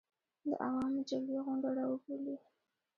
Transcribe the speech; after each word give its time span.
د 0.47 0.49
عوامو 0.65 1.01
جرګې 1.09 1.37
غونډه 1.45 1.69
راوبولي. 1.77 2.35